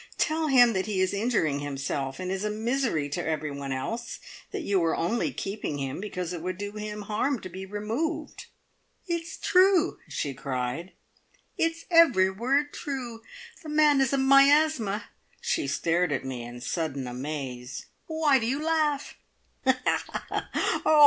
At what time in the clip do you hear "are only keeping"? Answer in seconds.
4.83-5.77